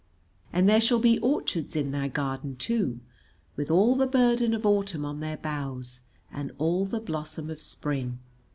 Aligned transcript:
And 0.51 0.67
there 0.67 0.81
shall 0.81 0.97
be 0.97 1.19
orchards 1.19 1.75
in 1.75 1.91
thy 1.91 2.07
garden, 2.07 2.55
too, 2.55 3.01
with 3.55 3.69
all 3.69 3.95
the 3.95 4.07
burden 4.07 4.55
of 4.55 4.65
autumn 4.65 5.05
on 5.05 5.19
their 5.19 5.37
boughs 5.37 5.99
and 6.31 6.51
all 6.57 6.85
the 6.85 6.99
blossom 6.99 7.51
of 7.51 7.61
spring. 7.61 8.17